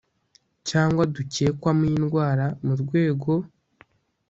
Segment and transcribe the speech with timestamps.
[0.69, 3.31] cyangwa dukekwamo indwara mu rwego